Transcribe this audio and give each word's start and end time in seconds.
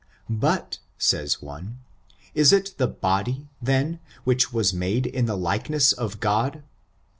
But, 0.31 0.79
says 0.97 1.43
one, 1.43 1.77
is 2.33 2.51
it 2.51 2.73
the 2.79 2.87
body, 2.87 3.45
then, 3.61 3.99
which 4.23 4.51
was 4.51 4.73
made 4.73 5.05
in 5.05 5.27
the 5.27 5.37
like 5.37 5.69
ness 5.69 5.93
of 5.93 6.19
Grod 6.19 6.63